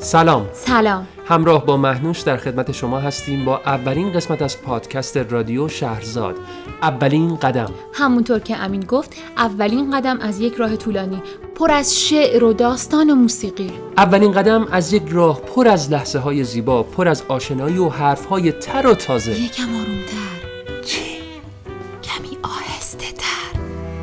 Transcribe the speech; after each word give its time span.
سلام. 0.00 0.46
سلام. 0.52 1.06
همراه 1.26 1.66
با 1.66 1.76
مهنوش 1.76 2.20
در 2.20 2.36
خدمت 2.36 2.72
شما 2.72 2.98
هستیم 2.98 3.44
با 3.44 3.60
اولین 3.66 4.12
قسمت 4.12 4.42
از 4.42 4.62
پادکست 4.62 5.16
رادیو 5.16 5.68
شهرزاد. 5.68 6.36
اولین 6.82 7.36
قدم. 7.36 7.70
همونطور 7.92 8.38
که 8.38 8.56
امین 8.56 8.80
گفت 8.80 9.14
اولین 9.36 9.96
قدم 9.96 10.18
از 10.20 10.40
یک 10.40 10.54
راه 10.54 10.76
طولانی 10.76 11.22
پر 11.54 11.70
از 11.70 12.00
شعر 12.00 12.44
و 12.44 12.52
داستان 12.52 13.10
و 13.10 13.14
موسیقی. 13.14 13.72
اولین 13.96 14.32
قدم 14.32 14.68
از 14.72 14.92
یک 14.92 15.02
راه 15.10 15.40
پر 15.40 15.68
از 15.68 15.92
لحظه 15.92 16.18
های 16.18 16.44
زیبا 16.44 16.82
پر 16.82 17.08
از 17.08 17.22
آشنایی 17.28 17.78
و 17.78 17.88
حرف 17.88 18.26
های 18.26 18.52
تر 18.52 18.86
و 18.86 18.94
تازه. 18.94 19.40
یکم 19.40 19.62
آرومتر. 19.62 20.82
چی؟ 20.84 21.02
کمی 22.02 22.38
آهسته 22.42 23.06
تر 23.12 23.60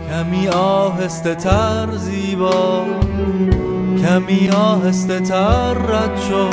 کمی 0.10 0.48
آهسته 0.48 1.36
تر 1.36 1.88
زیبا. 1.96 2.86
کمی 4.06 4.50
آهسته 4.50 5.20
تر 5.20 5.74
رد 5.74 6.20
شو 6.30 6.50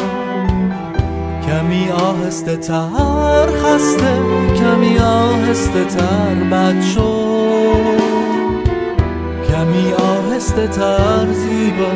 کمی 1.47 1.91
آهسته 1.91 2.57
تر 2.57 3.47
خسته 3.63 4.13
کمی 4.59 4.99
آهسته 4.99 5.85
تر 5.85 6.35
بد 6.51 6.83
شو 6.83 7.13
کمی 9.49 9.93
آهسته 9.93 10.67
تر 10.67 11.27
زیبا 11.33 11.93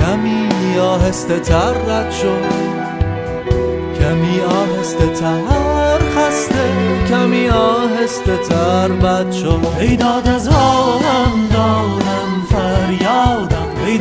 کمی 0.00 0.78
آهسته 0.78 1.38
تر 1.40 1.72
رد 1.72 2.12
شو 2.12 2.36
کمی 3.98 4.40
آهسته 4.40 5.06
تر 5.06 5.98
خسته 6.16 6.64
کمی 7.08 7.48
آهسته 7.48 8.36
تر 8.36 8.88
بد 8.88 9.32
شو 9.32 9.60
ایداد 9.80 10.28
از 10.28 10.48
راهم 10.48 11.03
دادم 11.03 11.03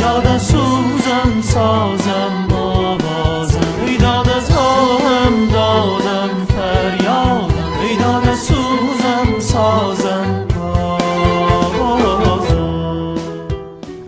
از 0.01 0.41
سوزم 0.41 1.41
سازم 1.41 2.47
آوازم. 2.53 3.85
ایداد 3.87 4.29
از 4.29 4.51
راهم 4.51 5.47
دادم 5.51 6.45
فریادم. 6.45 7.49
ایداد 7.89 8.27
از 8.27 8.39
سوزم 8.39 9.39
سازم 9.39 10.47
آوازم. 11.81 13.15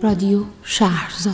رادیو 0.02 0.40
شهرزاد. 0.62 1.32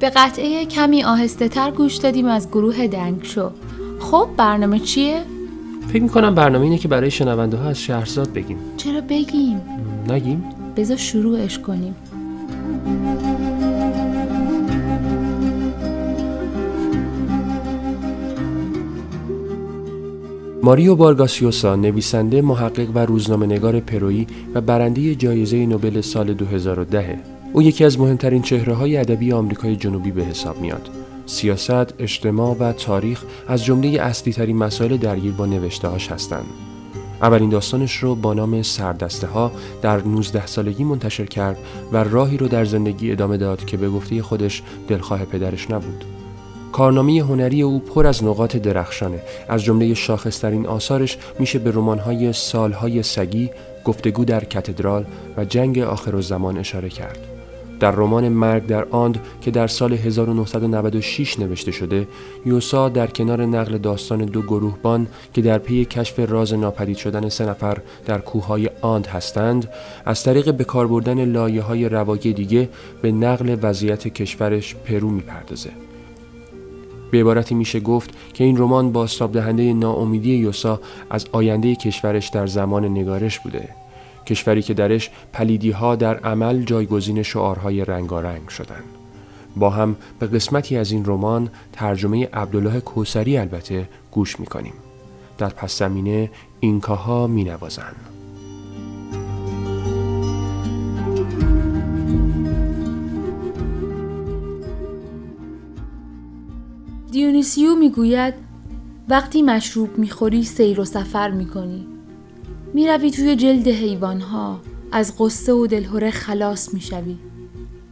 به 0.00 0.10
قطعه 0.10 0.64
کمی 0.66 1.04
آهسته 1.04 1.48
تر 1.48 1.70
گوش 1.70 1.96
دادیم 1.96 2.26
از 2.26 2.48
گروه 2.48 2.86
دنگ 2.86 3.24
شو. 3.24 3.50
خب 4.00 4.28
برنامه 4.36 4.78
چیه؟ 4.78 5.22
فکر 5.88 6.02
می‌کنم 6.02 6.34
برنامه 6.34 6.64
اینه 6.64 6.78
که 6.78 6.88
برای 6.88 7.10
شنونده 7.10 7.56
ها 7.56 7.68
از 7.68 7.80
شهرزاد 7.80 8.32
بگیم. 8.32 8.58
چرا 8.76 9.00
بگیم؟ 9.00 9.60
نگیم؟ 10.08 10.44
بذار 10.76 10.96
شروعش 10.96 11.58
کنیم. 11.58 11.94
ماریو 20.66 20.94
بارگاسیوسا 20.94 21.76
نویسنده 21.76 22.42
محقق 22.42 22.88
و 22.94 22.98
روزنامه 22.98 23.46
نگار 23.46 23.80
پرویی 23.80 24.26
و 24.54 24.60
برنده 24.60 25.14
جایزه 25.14 25.66
نوبل 25.66 26.00
سال 26.00 26.34
2010 26.34 27.18
او 27.52 27.62
یکی 27.62 27.84
از 27.84 28.00
مهمترین 28.00 28.42
چهره 28.42 28.74
های 28.74 28.96
ادبی 28.96 29.32
آمریکای 29.32 29.76
جنوبی 29.76 30.10
به 30.10 30.24
حساب 30.24 30.60
میاد 30.60 30.90
سیاست، 31.26 31.94
اجتماع 31.98 32.56
و 32.60 32.72
تاریخ 32.72 33.24
از 33.48 33.64
جمله 33.64 34.00
اصلی 34.00 34.32
ترین 34.32 34.56
مسائل 34.56 34.96
درگیر 34.96 35.32
با 35.32 35.46
نوشته 35.46 35.88
هستند. 35.88 36.46
اولین 37.22 37.50
داستانش 37.50 37.96
رو 37.96 38.14
با 38.14 38.34
نام 38.34 38.62
سردسته 38.62 39.26
ها 39.26 39.52
در 39.82 40.02
19 40.02 40.46
سالگی 40.46 40.84
منتشر 40.84 41.24
کرد 41.24 41.58
و 41.92 42.04
راهی 42.04 42.36
رو 42.36 42.48
در 42.48 42.64
زندگی 42.64 43.12
ادامه 43.12 43.36
داد 43.36 43.64
که 43.64 43.76
به 43.76 43.88
گفته 43.88 44.22
خودش 44.22 44.62
دلخواه 44.88 45.24
پدرش 45.24 45.70
نبود. 45.70 46.04
کارنامه 46.72 47.22
هنری 47.22 47.62
او 47.62 47.78
پر 47.78 48.06
از 48.06 48.24
نقاط 48.24 48.56
درخشانه 48.56 49.22
از 49.48 49.62
جمله 49.62 49.94
شاخصترین 49.94 50.66
آثارش 50.66 51.18
میشه 51.38 51.58
به 51.58 51.70
رمان‌های 51.70 52.32
سالهای 52.32 53.02
سگی، 53.02 53.50
گفتگو 53.84 54.24
در 54.24 54.44
کاتدرال 54.44 55.04
و 55.36 55.44
جنگ 55.44 55.78
آخر 55.78 56.20
زمان 56.20 56.58
اشاره 56.58 56.88
کرد. 56.88 57.35
در 57.80 57.90
رمان 57.90 58.28
مرگ 58.28 58.66
در 58.66 58.84
آند 58.84 59.20
که 59.40 59.50
در 59.50 59.66
سال 59.66 59.92
1996 59.92 61.38
نوشته 61.38 61.70
شده، 61.70 62.08
یوسا 62.46 62.88
در 62.88 63.06
کنار 63.06 63.46
نقل 63.46 63.78
داستان 63.78 64.24
دو 64.24 64.42
گروهبان 64.42 65.06
که 65.34 65.42
در 65.42 65.58
پی 65.58 65.84
کشف 65.84 66.18
راز 66.18 66.54
ناپدید 66.54 66.96
شدن 66.96 67.28
سه 67.28 67.46
نفر 67.46 67.78
در 68.06 68.18
کوههای 68.18 68.70
آند 68.82 69.06
هستند، 69.06 69.68
از 70.04 70.22
طریق 70.22 70.54
به 70.54 70.64
کار 70.64 70.86
بردن 70.86 71.24
لایه‌های 71.24 71.88
روایی 71.88 72.32
دیگه 72.32 72.68
به 73.02 73.12
نقل 73.12 73.56
وضعیت 73.62 74.08
کشورش 74.08 74.74
پرو 74.74 75.10
می‌پردازه. 75.10 75.70
به 77.10 77.20
عبارتی 77.20 77.54
میشه 77.54 77.80
گفت 77.80 78.10
که 78.34 78.44
این 78.44 78.56
رمان 78.56 78.92
بازتاب 78.92 79.32
دهنده 79.32 79.72
ناامیدی 79.72 80.34
یوسا 80.34 80.80
از 81.10 81.26
آینده 81.32 81.74
کشورش 81.74 82.28
در 82.28 82.46
زمان 82.46 82.84
نگارش 82.84 83.40
بوده 83.40 83.68
کشوری 84.26 84.62
که 84.62 84.74
درش 84.74 85.10
پلیدی 85.32 85.70
ها 85.70 85.96
در 85.96 86.16
عمل 86.16 86.62
جایگزین 86.62 87.22
شعارهای 87.22 87.84
رنگارنگ 87.84 88.48
شدند. 88.48 88.84
با 89.56 89.70
هم 89.70 89.96
به 90.18 90.26
قسمتی 90.26 90.76
از 90.76 90.90
این 90.92 91.04
رمان 91.06 91.48
ترجمه 91.72 92.28
عبدالله 92.32 92.80
کوسری 92.80 93.38
البته 93.38 93.88
گوش 94.10 94.40
می‌کنیم. 94.40 94.74
در 95.38 95.48
پس 95.48 95.78
زمینه 95.78 96.30
اینکاها 96.60 97.26
مینوازند. 97.26 97.96
دیونیسیو 107.12 107.74
می‌گوید 107.74 108.34
وقتی 109.08 109.42
مشروب 109.42 109.98
می‌خوری 109.98 110.44
سیر 110.44 110.80
و 110.80 110.84
سفر 110.84 111.30
می‌کنی. 111.30 111.95
می‌روی 112.76 113.10
توی 113.10 113.36
جلد 113.36 113.68
حیوانها. 113.68 114.60
از 114.92 115.12
قصه 115.18 115.52
و 115.52 115.66
دلهوره 115.66 116.10
خلاص 116.10 116.74
می‌شوی. 116.74 117.16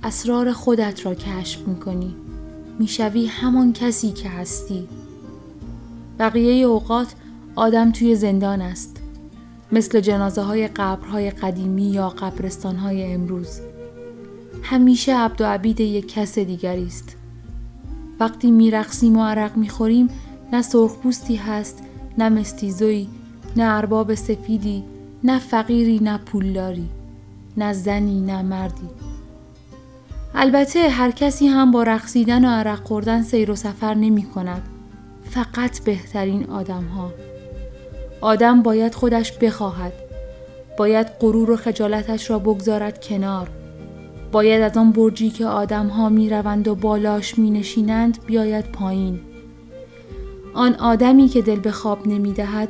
اسرار 0.03 0.53
خودت 0.53 1.07
را 1.07 1.15
کشف 1.15 1.69
می‌کنی. 1.69 2.15
می‌شوی 2.79 3.27
همان 3.27 3.73
کسی 3.73 4.13
که 4.13 4.29
هستی. 4.29 4.89
بقیه 6.19 6.67
اوقات 6.67 7.15
آدم 7.57 7.93
توی 7.93 8.17
زندان 8.17 8.61
است. 8.61 8.97
مثل 9.73 10.01
جنازه 10.01 10.43
های 10.43 10.69
قبرهای 10.69 11.31
قدیمی 11.31 11.91
یا 11.91 12.09
قبرستان 12.09 12.77
های 12.77 13.13
امروز. 13.13 13.61
همیشه 14.63 15.17
عبد 15.17 15.41
و 15.41 15.45
عبید 15.45 15.81
یک 15.81 16.15
کس 16.15 16.39
دیگری 16.39 16.87
است. 16.87 17.17
وقتی 18.21 18.51
میرقصیم 18.51 19.17
و 19.17 19.25
عرق 19.25 19.57
می‌خوریم 19.57 20.09
نه 20.53 20.63
سرخپوستی 20.63 21.37
هست 21.37 21.83
نه 22.19 22.29
مستیزوی 22.29 23.09
نه 23.57 23.77
ارباب 23.77 24.15
سفیدی 24.15 24.85
نه 25.25 25.39
فقیری 25.39 25.99
نه 26.03 26.19
پولداری 26.19 26.89
نه 27.57 27.73
زنی 27.73 28.21
نه 28.21 28.43
مردی. 28.43 28.89
البته 30.35 30.89
هر 30.89 31.11
کسی 31.11 31.47
هم 31.47 31.71
با 31.71 31.83
رقصیدن 31.83 32.45
و 32.45 32.49
عرق 32.49 32.85
خوردن 32.85 33.23
سیر 33.23 33.51
و 33.51 33.55
سفر 33.55 33.95
نمی 33.95 34.23
کند. 34.23 34.63
فقط 35.31 35.85
بهترین 35.85 36.51
آدم 36.51 36.85
ها 36.85 37.11
آدم 38.21 38.63
باید 38.63 38.95
خودش 38.95 39.39
بخواهد. 39.39 39.93
باید 40.79 41.07
غرور 41.21 41.51
و 41.51 41.57
خجالتش 41.57 42.31
را 42.31 42.39
بگذارد 42.39 43.05
کنار. 43.05 43.49
باید 44.33 44.63
از 44.63 44.77
آن 44.77 44.93
برجی 44.93 45.31
که 45.31 45.47
آدم 45.47 45.87
ها 45.87 46.09
می 46.09 46.31
روند 46.31 46.69
و 46.69 46.75
بالاش 46.75 47.39
می 47.39 47.51
نشینند 47.51 48.19
بیاید 48.27 48.65
پایین. 48.65 49.21
آن 50.55 50.75
آدمی 50.75 51.29
که 51.29 51.43
دل 51.43 51.61
به 51.61 51.71
خواب 51.71 52.07
نمی 52.07 52.33
دهد 52.33 52.69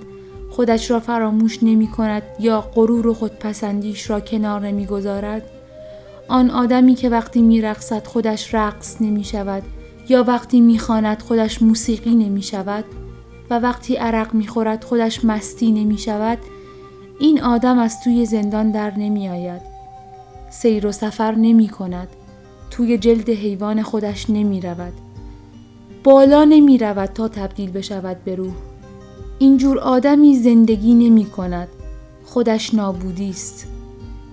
خودش 0.54 0.90
را 0.90 1.00
فراموش 1.00 1.62
نمی 1.62 1.86
کند 1.86 2.22
یا 2.40 2.60
غرور 2.60 3.06
و 3.06 3.14
خودپسندیش 3.14 4.10
را 4.10 4.20
کنار 4.20 4.60
نمی 4.60 4.86
گذارد. 4.86 5.42
آن 6.28 6.50
آدمی 6.50 6.94
که 6.94 7.08
وقتی 7.08 7.42
می 7.42 7.60
رقصد 7.60 8.06
خودش 8.06 8.54
رقص 8.54 8.96
نمی 9.02 9.24
شود 9.24 9.62
یا 10.08 10.24
وقتی 10.24 10.60
می 10.60 10.78
خاند 10.78 11.22
خودش 11.22 11.62
موسیقی 11.62 12.14
نمی 12.14 12.42
شود 12.42 12.84
و 13.50 13.58
وقتی 13.58 13.96
عرق 13.96 14.34
می 14.34 14.46
خورد 14.46 14.84
خودش 14.84 15.24
مستی 15.24 15.72
نمی 15.72 15.98
شود 15.98 16.38
این 17.18 17.42
آدم 17.42 17.78
از 17.78 18.00
توی 18.04 18.26
زندان 18.26 18.70
در 18.70 18.98
نمی 18.98 19.28
آید. 19.28 19.62
سیر 20.50 20.86
و 20.86 20.92
سفر 20.92 21.34
نمی 21.34 21.68
کند. 21.68 22.08
توی 22.70 22.98
جلد 22.98 23.30
حیوان 23.30 23.82
خودش 23.82 24.30
نمی 24.30 24.60
رود. 24.60 24.92
بالا 26.04 26.44
نمی 26.44 26.78
رود 26.78 27.08
تا 27.08 27.28
تبدیل 27.28 27.70
بشود 27.70 28.24
به 28.24 28.34
روح. 28.34 28.54
اینجور 29.38 29.78
آدمی 29.78 30.36
زندگی 30.36 30.94
نمی 30.94 31.24
کند. 31.24 31.68
خودش 32.24 32.74
نابودی 32.74 33.30
است. 33.30 33.66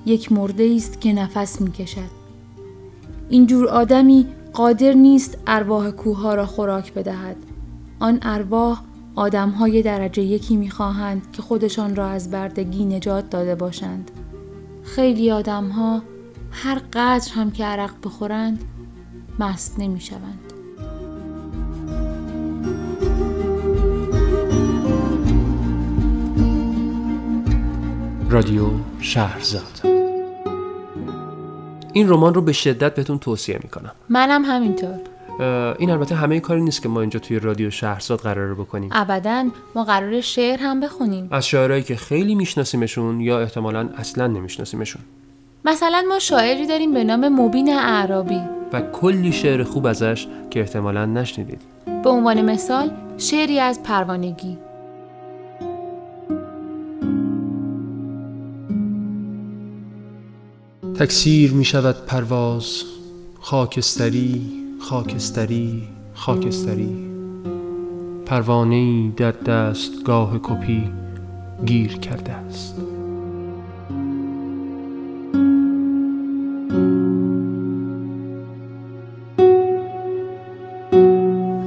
یک 0.06 0.32
مرده 0.32 0.74
است 0.76 1.02
که 1.02 1.14
نفس 1.14 1.62
می 1.62 1.72
کشد. 1.72 2.22
اینجور 3.30 3.68
آدمی 3.68 4.28
قادر 4.54 4.94
نیست 4.94 5.38
ارواح 5.48 5.92
کوه 5.92 6.36
را 6.36 6.46
خوراک 6.46 6.94
بدهد. 6.94 7.36
آن 8.00 8.20
ارواح 8.22 8.82
آدمهای 9.16 9.82
درجه 9.82 10.24
یکی 10.24 10.56
می‌خواهند 10.56 11.32
که 11.32 11.42
خودشان 11.42 11.96
را 11.96 12.08
از 12.08 12.32
بردگی 12.32 12.86
نجات 12.86 13.30
داده 13.30 13.56
باشند. 13.56 14.12
خیلی 14.84 15.32
آدمها 15.32 16.02
هر 16.52 16.82
قدر 16.94 17.32
هم 17.34 17.52
که 17.52 17.66
عرق 17.66 17.94
بخورند 18.04 18.64
مست 19.40 19.80
نمی 19.80 20.02
شوند. 20.02 20.51
رادیو 28.32 28.66
شهرزاد. 29.00 29.82
این 31.94 32.10
رمان 32.10 32.34
رو 32.34 32.42
به 32.42 32.52
شدت 32.52 32.96
بهتون 32.96 33.20
توصیه 33.20 33.60
می‌کنم. 33.64 33.92
منم 34.10 34.46
همینطور. 34.46 35.00
این 35.80 35.90
البته 35.90 36.16
همه 36.16 36.40
کاری 36.40 36.62
نیست 36.62 36.82
که 36.82 36.90
ما 36.90 37.02
اینجا 37.02 37.20
توی 37.20 37.40
رادیو 37.40 37.70
شهرزاد 37.70 38.20
قراره 38.20 38.54
بکنیم. 38.54 38.90
ابدا 38.94 39.50
ما 39.76 39.84
قرار 39.84 40.22
شعر 40.22 40.60
هم 40.60 40.80
بخونیم. 40.80 41.28
از 41.32 41.48
شاعرایی 41.48 41.84
که 41.84 41.96
خیلی 41.96 42.36
میشناسیمشون 42.36 43.22
یا 43.22 43.40
احتمالا 43.40 43.90
اصلا 43.98 44.28
نمیشناسیمشون. 44.28 45.02
مثلا 45.66 46.04
ما 46.10 46.20
شاعری 46.20 46.68
داریم 46.68 46.94
به 46.94 47.04
نام 47.04 47.30
مبین 47.30 47.74
اعرابی. 47.74 48.42
و 48.74 48.82
کلی 48.82 49.32
شعر 49.32 49.64
خوب 49.64 49.86
ازش 49.86 50.28
که 50.50 50.60
احتمالا 50.60 51.06
نشنیدید. 51.06 51.62
به 52.04 52.10
عنوان 52.10 52.42
مثال 52.42 52.92
شعری 53.18 53.60
از 53.60 53.84
پروانگی. 53.84 54.58
تکثیر 61.02 61.52
می 61.52 61.66
شود 61.66 62.06
پرواز 62.06 62.84
خاکستری 63.40 64.52
خاکستری 64.82 65.88
خاکستری. 66.14 66.96
پروانه 68.26 69.12
در 69.12 69.32
دستگاه 69.32 70.40
کپی 70.44 70.92
گیر 71.66 71.98
کرده 71.98 72.32
است. 72.32 72.76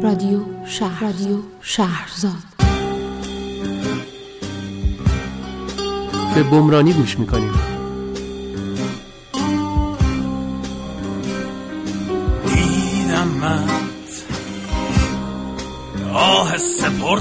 رادیو 0.03 0.41
شهر 0.67 1.01
رادیو 1.01 1.37
شهرزاد. 1.61 2.33
به 6.35 6.43
بمرانی 6.43 6.93
گوش 6.93 7.19
می‌کنیم 7.19 7.74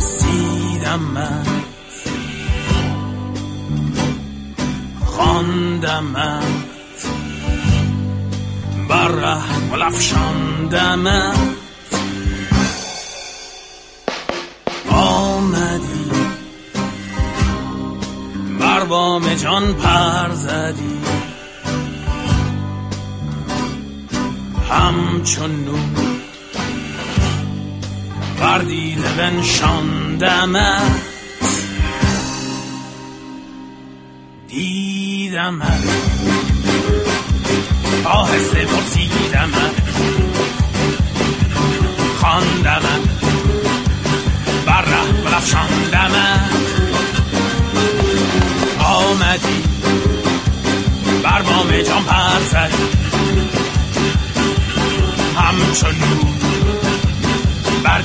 آهسته 0.04 0.28
پرسیدمت 0.28 1.48
خواندمت 5.06 6.44
بر 8.90 9.08
رحم 9.08 9.76
لفشاندمت 9.76 11.38
آمدی. 14.90 16.12
بر 18.60 18.84
بام 18.84 19.34
جان 19.34 19.74
پر 19.74 20.34
زدی. 20.34 21.00
همچون 24.70 25.52
نور. 25.52 26.13
بر 28.44 28.58
دیده 28.60 29.10
بنشاندمت 29.18 31.02
دیدمت 34.48 35.84
آهسته 38.06 38.66
پرسیدمت 38.66 39.76
خواندمت 42.20 43.10
بر 44.66 44.82
ره 44.82 45.12
بلفشاندمت 45.26 46.50
آمدی. 48.80 49.64
بر 51.24 51.42
بام 51.42 51.82
جان 51.82 52.04
پر 52.04 52.40
زدی 52.52 52.84
همچون 55.38 55.96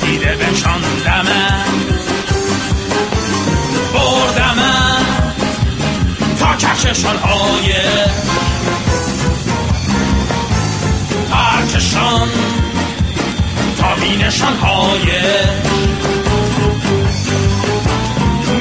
دیده 0.00 0.36
بنشاندمت 0.36 1.68
بردمت 3.94 5.38
تا 6.40 6.56
کهکشان 6.56 7.16
های 7.16 7.72
پرکشان 11.30 12.28
تا 13.78 13.94
بینشان 14.00 14.56
های 14.56 15.08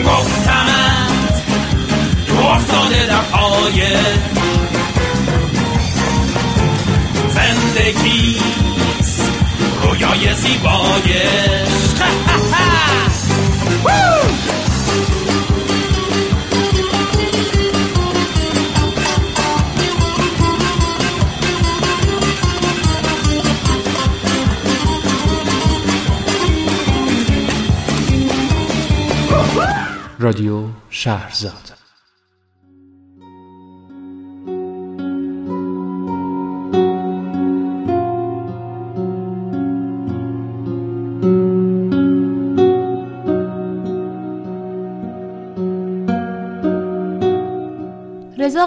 گفتمت 0.06 1.44
تو 2.28 2.38
افتاده 2.46 3.06
در 3.06 3.22
پای 3.22 3.82
رویای 10.18 10.36
زیبایش 10.36 11.78
رادیو 30.20 30.64
شهرزاد. 30.90 31.77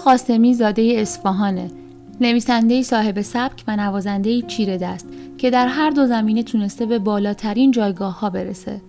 قاسمی 0.05 0.55
زاده 0.55 0.95
اصفهانه. 0.97 1.71
نویسنده 2.21 2.83
صاحب 2.83 3.21
سبک 3.21 3.65
و 3.69 3.77
نوازنده 3.77 4.43
چیره 4.43 4.79
دست 4.79 5.07
که 5.39 5.51
در 5.51 5.67
هر 5.67 5.91
دو 5.91 6.07
زمینه 6.07 6.43
تونسته 6.43 6.87
به 6.87 6.99
بالاترین 6.99 7.71
جایگاه 7.71 8.21
ها 8.21 8.31
برسه. 8.31 8.81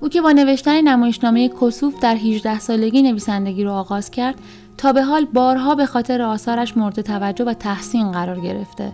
او 0.00 0.08
که 0.08 0.20
با 0.20 0.32
نوشتن 0.32 0.80
نمایشنامه 0.80 1.48
کسوف 1.48 2.00
در 2.00 2.14
18 2.16 2.58
سالگی 2.58 3.02
نویسندگی 3.02 3.64
رو 3.64 3.72
آغاز 3.72 4.10
کرد 4.10 4.34
تا 4.78 4.92
به 4.92 5.02
حال 5.02 5.24
بارها 5.24 5.74
به 5.74 5.86
خاطر 5.86 6.22
آثارش 6.22 6.76
مورد 6.76 7.00
توجه 7.00 7.44
و 7.44 7.54
تحسین 7.54 8.12
قرار 8.12 8.40
گرفته. 8.40 8.92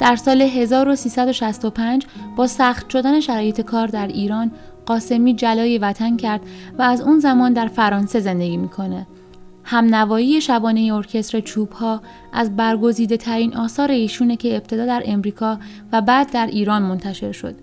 در 0.00 0.16
سال 0.16 0.42
1365 0.42 2.06
با 2.36 2.46
سخت 2.46 2.90
شدن 2.90 3.20
شرایط 3.20 3.60
کار 3.60 3.86
در 3.86 4.06
ایران 4.06 4.50
قاسمی 4.86 5.34
جلای 5.34 5.78
وطن 5.78 6.16
کرد 6.16 6.40
و 6.78 6.82
از 6.82 7.00
اون 7.00 7.18
زمان 7.18 7.52
در 7.52 7.68
فرانسه 7.68 8.20
زندگی 8.20 8.56
می‌کنه. 8.56 9.06
هم 9.64 9.94
نوایی 9.94 10.40
شبانه 10.40 10.92
ارکستر 10.94 11.40
چوب 11.40 11.72
ها 11.72 12.00
از 12.32 12.56
برگزیده 12.56 13.16
ترین 13.16 13.56
آثار 13.56 13.90
ایشونه 13.90 14.36
که 14.36 14.56
ابتدا 14.56 14.86
در 14.86 15.02
امریکا 15.06 15.58
و 15.92 16.02
بعد 16.02 16.32
در 16.32 16.46
ایران 16.46 16.82
منتشر 16.82 17.32
شد. 17.32 17.54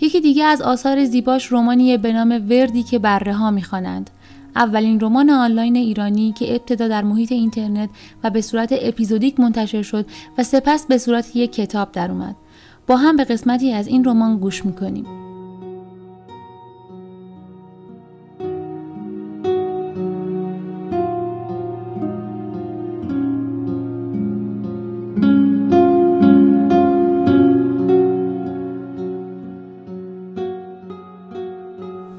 یکی 0.00 0.20
دیگه 0.20 0.44
از 0.44 0.62
آثار 0.62 1.04
زیباش 1.04 1.46
رومانیه 1.46 1.98
به 1.98 2.12
نام 2.12 2.30
وردی 2.50 2.82
که 2.82 2.98
بره 2.98 3.34
ها 3.34 3.50
می‌خوانند. 3.50 4.10
اولین 4.56 5.00
رمان 5.00 5.30
آنلاین 5.30 5.76
ایرانی 5.76 6.32
که 6.32 6.54
ابتدا 6.54 6.88
در 6.88 7.02
محیط 7.02 7.32
اینترنت 7.32 7.90
و 8.24 8.30
به 8.30 8.40
صورت 8.40 8.74
اپیزودیک 8.80 9.40
منتشر 9.40 9.82
شد 9.82 10.06
و 10.38 10.42
سپس 10.42 10.86
به 10.86 10.98
صورت 10.98 11.36
یک 11.36 11.52
کتاب 11.52 11.92
در 11.92 12.10
اومد. 12.10 12.36
با 12.86 12.96
هم 12.96 13.16
به 13.16 13.24
قسمتی 13.24 13.72
از 13.72 13.86
این 13.86 14.04
رمان 14.04 14.38
گوش 14.38 14.64
می‌کنیم. 14.64 15.25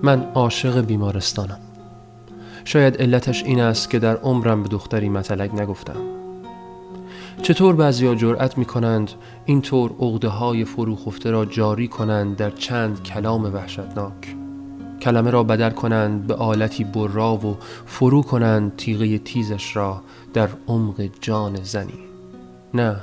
من 0.08 0.24
عاشق 0.34 0.82
بیمارستانم. 0.82 1.60
شاید 2.66 2.98
علتش 2.98 3.44
این 3.44 3.62
است 3.62 3.90
که 3.90 4.00
در 4.00 4.16
عمرم 4.18 4.64
به 4.64 4.70
دختری 4.70 5.10
متلک 5.10 5.54
نگفتم. 5.54 6.00
چطور 7.42 7.76
بعضیا 7.76 8.16
جرأت 8.16 8.58
می 8.58 8.66
کنند 8.66 9.12
اینطور 9.46 9.92
عقده 10.00 10.28
های 10.28 10.66
فروخفته 10.66 11.32
را 11.32 11.46
جاری 11.46 11.88
کنند 11.88 12.36
در 12.36 12.50
چند 12.50 13.04
کلام 13.04 13.54
وحشتناک؟ 13.54 14.36
کلمه 15.02 15.32
را 15.32 15.44
بدل 15.44 15.70
کنند 15.70 16.28
به 16.28 16.36
آلتی 16.36 16.84
برا 16.84 17.38
و 17.38 17.58
فرو 17.86 18.22
کنند 18.22 18.76
تیغه 18.76 19.18
تیزش 19.18 19.76
را 19.76 20.02
در 20.34 20.50
عمق 20.68 21.10
جان 21.22 21.64
زنی. 21.64 22.00
نه 22.74 22.96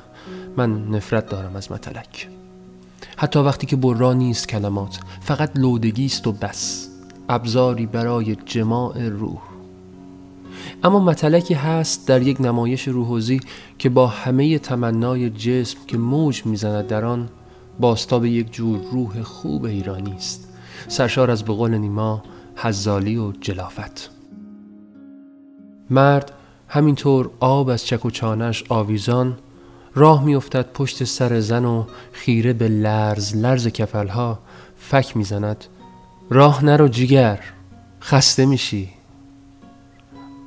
من 0.56 0.88
نفرت 0.88 1.28
دارم 1.28 1.56
از 1.56 1.73
متلک. 1.73 2.28
حتی 3.16 3.38
وقتی 3.38 3.66
که 3.66 3.76
برا 3.76 4.12
نیست 4.12 4.49
کلمات 4.49 5.00
فقط 5.20 5.50
لودگی 5.54 6.06
است 6.06 6.26
و 6.26 6.32
بس. 6.32 6.94
ابزاری 7.28 7.87
برای 7.87 8.37
جماع 8.37 9.09
روح. 9.09 9.40
اما 10.85 11.00
متلکی 11.00 11.54
هست 11.54 12.09
در 12.09 12.23
یک 12.23 12.40
نمایش 12.40 12.88
روحوزی 12.88 13.40
که 13.78 13.88
با 13.88 14.07
همه 14.07 14.59
تمنای 14.59 15.31
جسم 15.31 15.78
که 15.87 15.99
موج 15.99 16.47
می‌زند 16.47 16.87
در 16.87 17.04
آن 17.04 17.28
باستاب 17.81 18.25
یک 18.25 18.52
جور 18.52 18.81
روح 18.93 19.23
خوب 19.23 19.64
ایرانی 19.64 20.12
است. 20.12 20.49
سرشار 20.88 21.31
از 21.31 21.45
بقول 21.45 21.75
نیما 21.75 22.23
حزالی 22.57 23.16
و 23.16 23.33
جلافت. 23.33 24.11
مرد 25.90 26.33
همینطور 26.69 27.31
آب 27.40 27.69
از 27.69 27.87
چک 27.87 28.04
و 28.04 28.11
چانش 28.11 28.64
آویزان 28.69 29.38
راه 29.95 30.25
میافتد 30.25 30.73
پشت 30.73 31.04
سر 31.04 31.40
زن 31.40 31.64
و 31.64 31.85
خیره 32.12 32.52
به 32.52 32.69
لرز 32.69 33.37
لرز 33.37 33.69
کفلها 33.69 34.38
فک 34.76 35.16
می‌زند. 35.16 35.64
راه 36.31 36.64
نرو 36.64 36.88
جیگر 36.88 37.40
خسته 38.02 38.47
میشی. 38.47 38.90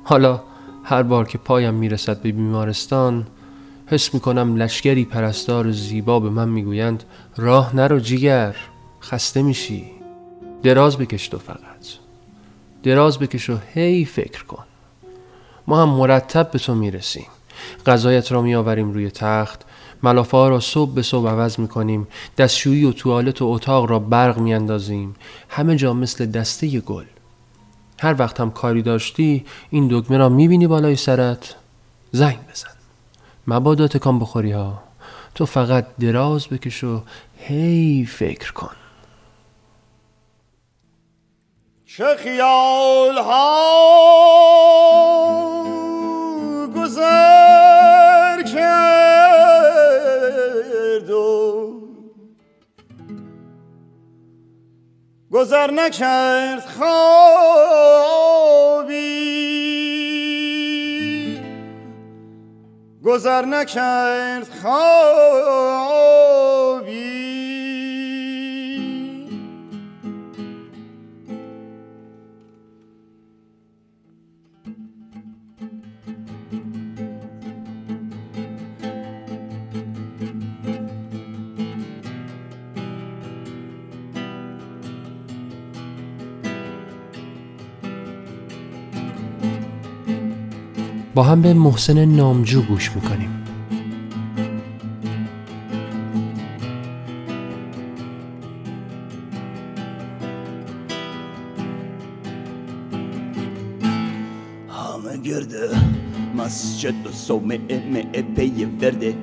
حالا 0.04 0.40
هر 0.84 1.02
بار 1.02 1.28
که 1.28 1.38
پایم 1.38 1.74
می‌رسد 1.74 2.22
به 2.22 2.32
بیمارستان 2.32 3.26
حس 3.86 4.14
می‌کنم 4.14 4.56
لشگری 4.56 5.04
پرستار 5.04 5.70
زیبا 5.70 6.20
به 6.20 6.30
من 6.30 6.48
می‌گویند 6.48 7.04
راه 7.36 7.76
نرو 7.76 8.00
جیگر 8.00 8.56
خسته 9.02 9.42
میشی. 9.42 9.84
دراز 10.62 10.98
بکش 10.98 11.28
تو 11.28 11.38
فقط. 11.38 11.58
دراز 12.82 13.18
بکش 13.18 13.50
و 13.50 13.58
هی 13.74 14.04
فکر 14.04 14.44
کن. 14.44 14.64
ما 15.66 15.82
هم 15.82 15.88
مرتب 15.88 16.50
به 16.50 16.58
تو 16.58 16.74
می‌رسیم. 16.74 17.26
غذایت 17.86 18.32
را 18.32 18.42
میآوریم 18.42 18.92
روی 18.92 19.10
تخت. 19.10 19.64
ملافه 20.02 20.36
ها 20.36 20.48
را 20.48 20.60
صبح 20.60 20.94
به 20.94 21.02
صبح 21.02 21.28
عوض 21.28 21.58
می 21.60 21.68
کنیم 21.68 22.08
دستشویی 22.38 22.84
و 22.84 22.92
توالت 22.92 23.42
و 23.42 23.46
اتاق 23.46 23.90
را 23.90 23.98
برق 23.98 24.38
می 24.38 24.54
اندازیم 24.54 25.14
همه 25.48 25.76
جا 25.76 25.92
مثل 25.92 26.26
دسته 26.26 26.80
گل. 26.80 27.04
هر 28.00 28.14
وقت 28.18 28.40
هم 28.40 28.50
کاری 28.50 28.82
داشتی 28.82 29.44
این 29.70 29.88
دکمه 29.90 30.18
را 30.18 30.28
می 30.28 30.48
بینی 30.48 30.66
بالای 30.66 30.96
سرت. 30.96 31.54
زنگ 32.12 32.38
بزن. 32.52 32.70
مبادا 33.46 33.88
تکان 33.88 34.18
بخوری 34.18 34.52
ها. 34.52 34.82
تو 35.34 35.46
فقط 35.46 35.86
دراز 36.00 36.46
بکش 36.46 36.84
و 36.84 37.02
هی 37.38 38.06
فکر 38.10 38.52
کن. 38.52 38.76
چه 41.86 42.16
خیال 42.18 43.18
ها 43.18 43.98
گذر 55.38 55.70
نکرد 55.70 56.64
خوابی. 56.78 56.88
گذر 63.04 63.44
نکرد 63.44 64.48
خوابی. 64.62 66.27
با 91.18 91.24
هم 91.24 91.42
به 91.42 91.54
محسن 91.54 92.04
نامجو 92.04 92.62
گوش 92.62 92.92
می‌کنیم. 92.94 93.44
همه 104.70 105.16
گرده 105.24 105.70
مسجد 106.36 107.06
و 107.06 107.10
صومعه 107.12 107.82
معه 107.92 108.22
پی 108.22 108.64
ورده. 108.64 109.14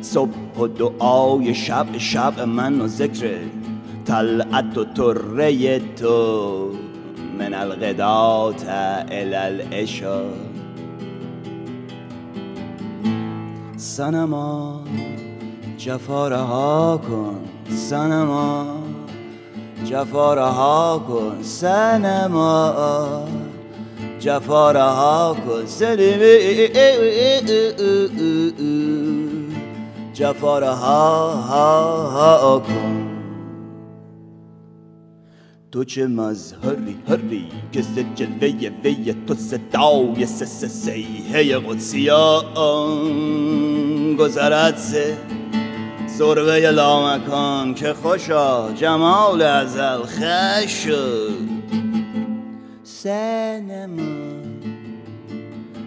صبح 0.00 0.58
و 0.60 0.66
دعای 0.66 1.54
شب 1.54 1.98
شب 1.98 2.40
من 2.40 2.80
و 2.80 2.86
ذکر 2.86 3.38
طلعت 4.04 4.78
و 4.78 4.84
طره 4.84 5.78
تو. 5.78 6.72
من 7.38 7.54
الغدات 7.54 8.64
الى 9.10 9.62
سنما 13.98 14.80
جفا 15.78 16.28
رها 16.28 17.00
کن 17.08 17.36
سنما 17.68 18.66
جفا 19.84 20.34
رها 20.34 21.00
کن 21.08 21.42
سنما 21.42 23.24
جفا 24.20 24.72
رها 24.72 25.36
کن 25.46 25.66
سنما 25.66 26.84
جفا 30.14 30.58
رها 30.58 32.62
کن. 32.68 33.08
تو 35.72 35.84
چه 35.84 36.06
مظهری 36.06 36.96
هری 37.08 37.48
که 37.72 37.82
ز 37.82 37.98
جلوه 38.14 38.70
وی 38.84 39.14
تو 39.26 39.34
صدای 39.34 40.26
سس 40.26 40.64
سیحه 40.64 41.58
قدسیان. 41.58 42.44
گذرد 44.18 44.76
سه 44.76 45.16
سربه 46.18 46.70
لامکان 46.70 47.74
که 47.74 47.94
خوشا 48.02 48.72
جمال 48.72 49.42
ازل 49.42 50.02
خش 50.02 50.84
شد. 50.84 51.48
سنما 52.84 54.02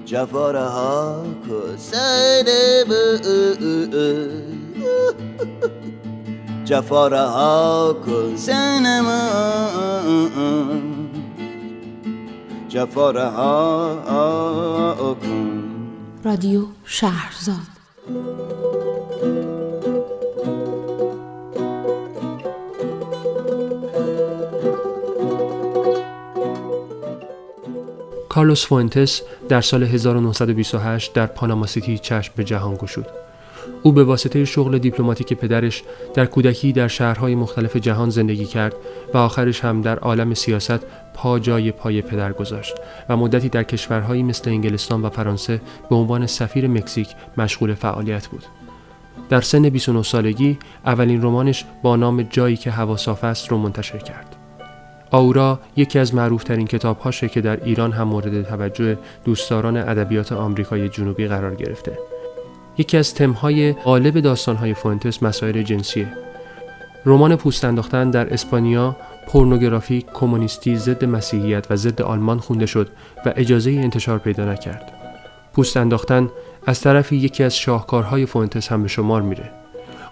جفا 0.06 0.52
رها 0.52 1.24
کن. 1.48 1.78
سنما 1.78 3.18
جفا 6.66 7.08
رها 7.08 7.96
کن. 8.06 8.36
سنما 8.36 9.30
جفا 12.70 13.12
رها 13.12 13.98
کن. 15.22 15.64
رادیو 16.24 16.66
شهرزاد 16.86 17.71
کارلوس 28.41 28.65
فوئنتس 28.65 29.21
در 29.50 29.62
سال 29.62 29.83
1928 29.83 31.13
در 31.13 31.25
پاناما 31.25 31.65
سیتی 31.65 31.98
چشم 31.98 32.33
به 32.36 32.43
جهان 32.43 32.75
گشود. 32.75 33.05
او 33.83 33.91
به 33.91 34.03
واسطه 34.03 34.45
شغل 34.45 34.77
دیپلماتیک 34.77 35.33
پدرش 35.33 35.83
در 36.13 36.25
کودکی 36.25 36.74
در 36.74 36.88
شهرهای 36.88 37.36
مختلف 37.36 37.75
جهان 37.75 38.10
زندگی 38.10 38.45
کرد 38.45 38.75
و 39.13 39.17
آخرش 39.17 39.65
هم 39.65 39.81
در 39.81 40.00
عالم 40.00 40.33
سیاست 40.33 40.79
پا 41.13 41.39
جای 41.39 41.71
پای 41.71 42.01
پدر 42.01 42.33
گذاشت 42.33 42.75
و 43.10 43.17
مدتی 43.17 43.50
در 43.50 43.63
کشورهایی 43.63 44.24
مثل 44.24 44.50
انگلستان 44.50 45.01
و 45.01 45.10
فرانسه 45.10 45.62
به 45.89 45.95
عنوان 45.95 46.27
سفیر 46.27 46.67
مکزیک 46.67 47.07
مشغول 47.38 47.74
فعالیت 47.74 48.27
بود. 48.27 48.43
در 49.29 49.41
سن 49.41 49.69
29 49.69 50.03
سالگی 50.03 50.60
اولین 50.86 51.21
رمانش 51.21 51.65
با 51.83 51.95
نام 51.95 52.21
جایی 52.21 52.57
که 52.57 52.71
هوا 52.71 52.98
صاف 52.98 53.24
است 53.24 53.48
رو 53.48 53.57
منتشر 53.57 53.98
کرد. 53.98 54.40
آورا 55.12 55.60
یکی 55.75 56.00
از 56.00 56.15
معروفترین 56.15 56.68
کتابهاشه 56.68 57.30
که 57.30 57.41
در 57.41 57.63
ایران 57.63 57.91
هم 57.91 58.08
مورد 58.08 58.41
توجه 58.41 58.98
دوستداران 59.25 59.77
ادبیات 59.77 60.32
آمریکای 60.32 60.89
جنوبی 60.89 61.27
قرار 61.27 61.56
گرفته. 61.56 61.98
یکی 62.77 62.98
از 62.98 63.13
تمهای 63.13 63.74
غالب 63.74 64.20
داستانهای 64.20 64.74
فونتس 64.74 65.24
مسائل 65.24 65.62
جنسیه. 65.62 66.08
رمان 67.06 67.36
پوست 67.36 67.65
انداختن 67.65 68.12
در 68.12 68.34
اسپانیا 68.34 68.96
پورنوگرافی 69.27 70.06
کمونیستی 70.13 70.77
ضد 70.77 71.06
مسیحیت 71.06 71.72
و 71.72 71.75
ضد 71.75 72.01
آلمان 72.01 72.39
خونده 72.39 72.65
شد 72.65 72.89
و 73.25 73.34
اجازه 73.36 73.72
انتشار 73.72 74.20
پیدا 74.20 74.46
نکرد. 74.46 74.91
پوست 75.53 75.77
انداختن 75.77 76.30
از 76.68 76.82
طرفی 76.82 77.15
یکی 77.15 77.44
از 77.44 77.56
شاهکارهای 77.56 78.25
فونتس 78.25 78.72
هم 78.72 78.82
به 78.82 78.88
شمار 78.88 79.22
میره. 79.22 79.61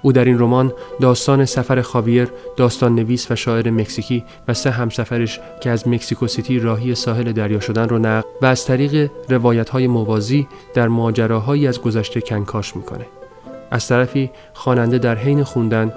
او 0.01 0.11
در 0.11 0.25
این 0.25 0.39
رمان 0.39 0.73
داستان 1.01 1.45
سفر 1.45 1.81
خاویر، 1.81 2.27
داستان 2.57 2.95
نویس 2.95 3.31
و 3.31 3.35
شاعر 3.35 3.69
مکزیکی 3.69 4.23
و 4.47 4.53
سه 4.53 4.71
همسفرش 4.71 5.39
که 5.61 5.69
از 5.69 5.87
مکزیکو 5.87 6.27
سیتی 6.27 6.59
راهی 6.59 6.95
ساحل 6.95 7.31
دریا 7.31 7.59
شدن 7.59 7.89
رو 7.89 7.99
نقل 7.99 8.27
و 8.41 8.45
از 8.45 8.65
طریق 8.65 9.11
روایت 9.29 9.69
های 9.69 9.87
موازی 9.87 10.47
در 10.73 10.87
ماجراهایی 10.87 11.67
از 11.67 11.81
گذشته 11.81 12.21
کنکاش 12.21 12.75
می‌کنه. 12.75 13.05
از 13.71 13.87
طرفی 13.87 14.31
خواننده 14.53 14.97
در 14.97 15.15
حین 15.15 15.43
خوندن 15.43 15.93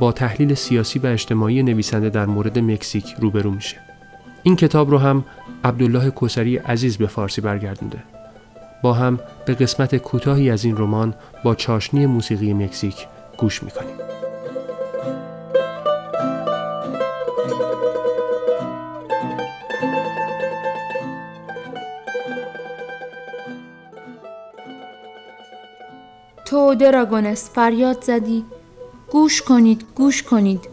با 0.00 0.12
تحلیل 0.12 0.54
سیاسی 0.54 0.98
و 0.98 1.06
اجتماعی 1.06 1.62
نویسنده 1.62 2.10
در 2.10 2.26
مورد 2.26 2.58
مکزیک 2.58 3.06
روبرو 3.20 3.50
میشه. 3.50 3.76
این 4.42 4.56
کتاب 4.56 4.90
رو 4.90 4.98
هم 4.98 5.24
عبدالله 5.64 6.10
کوسری 6.10 6.56
عزیز 6.56 6.96
به 6.98 7.06
فارسی 7.06 7.40
برگردونده. 7.40 7.98
با 8.82 8.92
هم 8.92 9.20
به 9.46 9.54
قسمت 9.54 9.96
کوتاهی 9.96 10.50
از 10.50 10.64
این 10.64 10.76
رمان 10.76 11.14
با 11.44 11.54
چاشنی 11.54 12.06
موسیقی 12.06 12.52
مکزیک 12.52 13.06
گوش 13.42 13.62
می‌کنیم. 13.62 13.96
تو 26.44 26.74
دراگونس 26.74 27.50
فریاد 27.50 28.04
زدی. 28.04 28.44
گوش 29.10 29.42
کنید 29.42 29.84
گوش 29.94 30.22
کنید. 30.22 30.68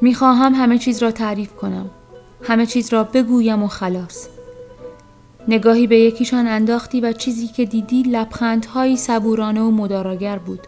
می‌خواهم 0.00 0.54
همه 0.54 0.78
چیز 0.78 1.02
را 1.02 1.10
تعریف 1.10 1.54
کنم. 1.54 1.90
همه 2.42 2.66
چیز 2.66 2.92
را 2.92 3.04
بگویم 3.04 3.62
و 3.62 3.68
خلاص. 3.68 4.28
نگاهی 5.48 5.86
به 5.86 5.98
یکیشان 5.98 6.46
انداختی 6.46 7.00
و 7.00 7.12
چیزی 7.12 7.46
که 7.46 7.64
دیدی 7.64 8.02
لبخندهایی 8.02 8.96
صبورانه 8.96 9.60
و 9.60 9.70
مداراگر 9.70 10.38
بود. 10.38 10.66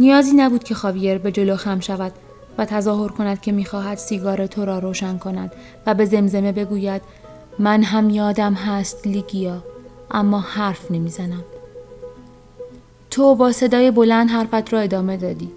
نیازی 0.00 0.32
نبود 0.36 0.64
که 0.64 0.74
خاویر 0.74 1.18
به 1.18 1.32
جلو 1.32 1.56
خم 1.56 1.80
شود 1.80 2.12
و 2.58 2.64
تظاهر 2.64 3.08
کند 3.08 3.40
که 3.40 3.52
می‌خواهد 3.52 3.98
سیگار 3.98 4.46
تو 4.46 4.64
را 4.64 4.78
روشن 4.78 5.18
کند 5.18 5.52
و 5.86 5.94
به 5.94 6.04
زمزمه 6.04 6.52
بگوید 6.52 7.02
من 7.58 7.82
هم 7.82 8.10
یادم 8.10 8.54
هست 8.54 9.06
لیگیا 9.06 9.64
اما 10.10 10.40
حرف 10.40 10.90
نمی‌زنم 10.90 11.44
تو 13.10 13.34
با 13.34 13.52
صدای 13.52 13.90
بلند 13.90 14.30
حرفت 14.30 14.72
را 14.72 14.80
ادامه 14.80 15.16
دادی 15.16 15.50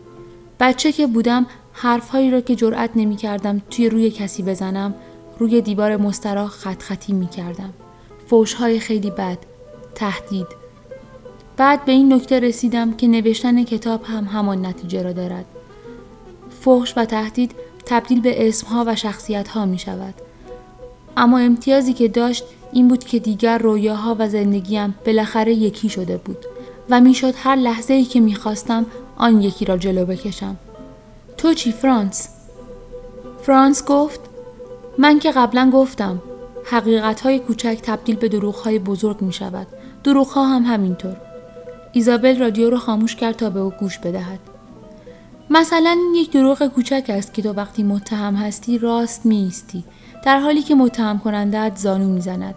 بچه 0.59 0.91
که 0.91 1.07
بودم 1.07 1.45
حرفهایی 1.73 2.31
را 2.31 2.41
که 2.41 2.55
جرأت 2.55 2.89
نمی 2.95 3.15
کردم 3.15 3.61
توی 3.71 3.89
روی 3.89 4.11
کسی 4.11 4.43
بزنم 4.43 4.93
روی 5.39 5.61
دیوار 5.61 5.97
مستراح 5.97 6.47
خط 6.47 6.81
خطی 6.81 7.13
می 7.13 7.27
کردم. 7.27 7.73
فوشهای 8.27 8.79
خیلی 8.79 9.11
بد. 9.11 9.37
تهدید. 9.95 10.58
بعد 11.59 11.85
به 11.85 11.91
این 11.91 12.13
نکته 12.13 12.39
رسیدم 12.39 12.93
که 12.93 13.07
نوشتن 13.07 13.63
کتاب 13.63 14.03
هم 14.03 14.23
همان 14.23 14.65
نتیجه 14.65 15.03
را 15.03 15.11
دارد. 15.11 15.45
فحش 16.61 16.93
و 16.97 17.05
تهدید 17.05 17.51
تبدیل 17.85 18.21
به 18.21 18.47
اسمها 18.47 18.83
و 18.87 18.95
شخصیتها 18.95 19.65
می 19.65 19.79
شود. 19.79 20.13
اما 21.17 21.39
امتیازی 21.39 21.93
که 21.93 22.07
داشت 22.07 22.43
این 22.71 22.87
بود 22.87 23.03
که 23.03 23.19
دیگر 23.19 23.57
رویاها 23.57 24.15
و 24.19 24.29
زندگیم 24.29 24.95
بالاخره 25.05 25.53
یکی 25.53 25.89
شده 25.89 26.17
بود 26.17 26.45
و 26.89 27.01
می‌شد 27.01 27.33
هر 27.37 27.55
لحظه 27.55 27.93
ای 27.93 28.05
که 28.05 28.19
می‌خواستم 28.19 28.85
آن 29.17 29.41
یکی 29.41 29.65
را 29.65 29.77
جلو 29.77 30.05
بکشم. 30.05 30.57
تو 31.37 31.53
چی 31.53 31.71
فرانس؟ 31.71 32.29
فرانس 33.41 33.85
گفت 33.85 34.19
من 34.97 35.19
که 35.19 35.31
قبلا 35.31 35.69
گفتم 35.73 36.21
حقیقت 36.65 37.21
های 37.21 37.39
کوچک 37.39 37.79
تبدیل 37.83 38.15
به 38.15 38.27
دروغ 38.27 38.55
های 38.55 38.79
بزرگ 38.79 39.21
می 39.21 39.33
شود. 39.33 39.67
دروغ 40.03 40.27
ها 40.27 40.45
هم 40.47 40.63
همینطور. 40.63 41.28
ایزابل 41.91 42.39
رادیو 42.39 42.69
رو 42.69 42.77
خاموش 42.77 43.15
کرد 43.15 43.35
تا 43.35 43.49
به 43.49 43.59
او 43.59 43.69
گوش 43.69 43.97
بدهد. 43.97 44.39
مثلا 45.49 45.89
این 45.89 46.15
یک 46.15 46.31
دروغ 46.31 46.67
کوچک 46.67 47.05
است 47.09 47.33
که 47.33 47.41
تو 47.41 47.53
وقتی 47.53 47.83
متهم 47.83 48.35
هستی 48.35 48.77
راست 48.77 49.25
میستی 49.25 49.83
در 50.25 50.39
حالی 50.39 50.61
که 50.61 50.75
متهم 50.75 51.19
کنندت 51.19 51.71
زانو 51.75 52.07
می‌زند. 52.07 52.55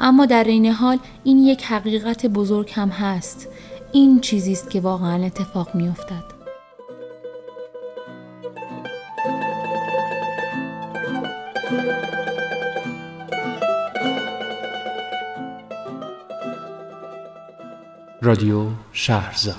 اما 0.00 0.26
در 0.26 0.44
این 0.44 0.66
حال 0.66 0.98
این 1.24 1.38
یک 1.38 1.64
حقیقت 1.64 2.26
بزرگ 2.26 2.72
هم 2.74 2.88
هست. 2.88 3.48
این 3.92 4.20
چیزی 4.20 4.52
است 4.52 4.70
که 4.70 4.80
واقعا 4.80 5.24
اتفاق 5.24 5.74
میافتد. 5.74 6.40
رادیو 18.22 18.66
شهرزاد. 18.92 19.56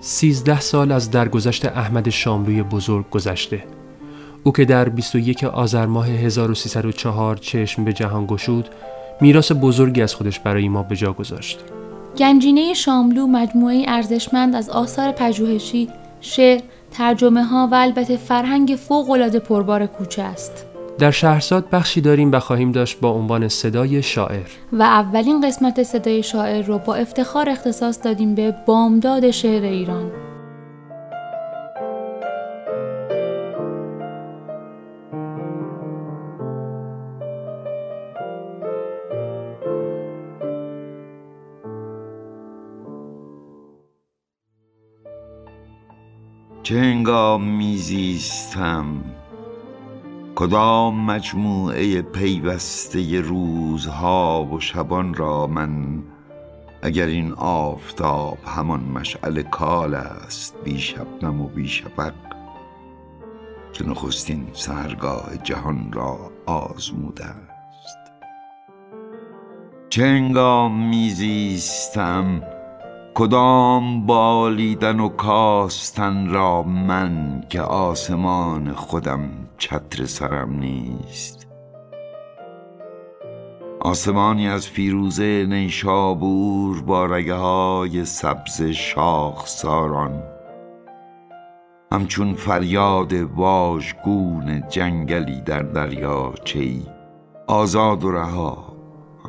سیزده 0.00 0.60
سال 0.60 0.92
از 0.92 1.10
درگذشت 1.10 1.64
احمد 1.64 2.08
شاملوی 2.08 2.62
بزرگ 2.62 3.10
گذشته. 3.10 3.64
او 4.42 4.52
که 4.52 4.64
در 4.64 4.88
21 4.88 5.44
آذر 5.44 5.86
ماه 5.86 6.08
1304 6.08 7.36
چشم 7.36 7.84
به 7.84 7.92
جهان 7.92 8.26
گشود 8.26 8.68
میراث 9.20 9.52
بزرگی 9.60 10.02
از 10.02 10.14
خودش 10.14 10.40
برای 10.40 10.68
ما 10.68 10.82
به 10.82 10.96
جا 10.96 11.12
گذاشت. 11.12 11.58
گنجینه 12.18 12.74
شاملو 12.74 13.26
مجموعه 13.26 13.84
ارزشمند 13.88 14.54
از 14.54 14.70
آثار 14.70 15.12
پژوهشی، 15.12 15.88
شعر، 16.20 16.60
ترجمه 16.90 17.44
ها 17.44 17.68
و 17.72 17.74
البته 17.74 18.16
فرهنگ 18.16 18.78
فوق 18.88 19.38
پربار 19.38 19.86
کوچه 19.86 20.22
است. 20.22 20.66
در 20.98 21.10
شهرزاد 21.10 21.70
بخشی 21.70 22.00
داریم 22.00 22.32
و 22.32 22.38
خواهیم 22.38 22.72
داشت 22.72 23.00
با 23.00 23.10
عنوان 23.10 23.48
صدای 23.48 24.02
شاعر 24.02 24.46
و 24.72 24.82
اولین 24.82 25.40
قسمت 25.40 25.82
صدای 25.82 26.22
شاعر 26.22 26.62
رو 26.62 26.78
با 26.78 26.94
افتخار 26.94 27.50
اختصاص 27.50 27.98
دادیم 28.04 28.34
به 28.34 28.54
بامداد 28.66 29.30
شعر 29.30 29.62
ایران. 29.62 30.10
چه 46.64 46.80
هنگام 46.80 47.44
میزیستم؟ 47.44 48.86
کدام 50.34 51.04
مجموعه 51.04 52.02
پیوسته 52.02 53.20
روزها 53.20 54.48
و 54.52 54.60
شبان 54.60 55.14
را 55.14 55.46
من 55.46 56.02
اگر 56.82 57.06
این 57.06 57.32
آفتاب 57.32 58.38
همان 58.46 58.80
مشعل 58.80 59.42
کال 59.42 59.94
است 59.94 60.54
بی 60.64 60.78
شبنم 60.78 61.40
و 61.40 61.48
بی 61.48 61.68
شفق 61.68 62.12
که 63.72 63.88
نخستین 63.88 64.46
سهرگاه 64.52 65.36
جهان 65.42 65.92
را 65.92 66.30
آزموده 66.46 67.24
است. 67.24 67.98
چه 69.90 70.02
هنگام 70.02 70.88
میزیستم؟ 70.88 72.53
کدام 73.16 74.06
بالیدن 74.06 75.00
و 75.00 75.08
کاستن 75.08 76.30
را 76.30 76.62
من 76.62 77.44
که 77.48 77.60
آسمان 77.60 78.72
خودم 78.72 79.30
چتر 79.58 80.06
سرم 80.06 80.58
نیست؟ 80.58 81.46
آسمانی 83.80 84.48
از 84.48 84.68
فیروزه 84.68 85.46
نیشابور 85.48 86.82
با 86.82 87.06
رگه 87.06 87.34
های 87.34 88.04
سبز 88.04 88.62
شاخ 88.62 89.46
ساران 89.46 90.22
همچون 91.92 92.34
فریاد 92.34 93.12
واژگون 93.12 94.68
جنگلی 94.68 95.40
در 95.40 95.62
دریاچه 95.62 96.68
آزاد 97.46 98.04
و 98.04 98.12
رها 98.12 98.76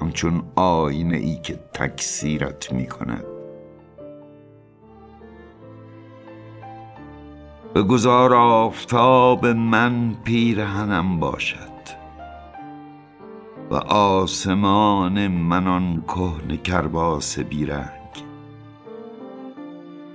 همچون 0.01 0.43
آینه 0.55 1.17
ای 1.17 1.35
که 1.35 1.59
تکثیرت 1.73 2.73
می 2.73 2.87
کند 2.87 3.34
به 7.75 7.83
گذار 7.83 8.33
آفتاب 8.33 9.45
من 9.45 10.15
پیرهنم 10.23 11.19
باشد 11.19 11.57
و 13.71 13.75
آسمان 13.75 15.27
من 15.27 15.67
آن 15.67 16.03
کهن 16.07 16.57
کرباس 16.57 17.39
بیرنگ. 17.39 18.25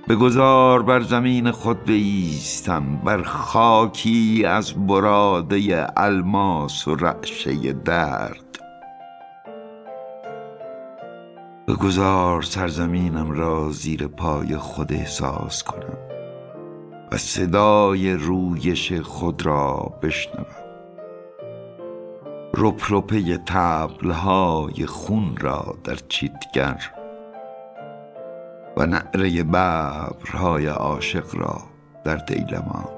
به 0.07 0.15
گذار 0.15 0.81
بر 0.81 1.01
زمین 1.01 1.51
خود 1.51 1.83
بیستم 1.83 2.97
بر 3.03 3.21
خاکی 3.23 4.43
از 4.45 4.87
براده 4.87 5.87
الماس 5.97 6.87
و 6.87 6.95
رعشه 6.95 7.73
درد. 7.73 8.59
به 11.65 11.73
گذار 11.73 12.41
سرزمینم 12.41 13.31
را 13.31 13.71
زیر 13.71 14.07
پای 14.07 14.57
خود 14.57 14.93
احساس 14.93 15.63
کنم. 15.63 16.10
و 17.11 17.17
صدای 17.17 18.13
رویش 18.13 18.93
خود 18.93 19.45
را 19.45 19.93
بشنوم. 20.01 20.45
رپرپه 22.53 23.37
تبلهای 23.37 24.85
خون 24.85 25.37
را 25.37 25.77
در 25.83 25.95
چیتگر 25.95 26.91
و 28.77 28.85
نعره 28.85 29.43
ببرهای 29.43 30.67
عاشق 30.67 31.35
را 31.35 31.61
در 32.03 32.15
دیلمان. 32.15 32.89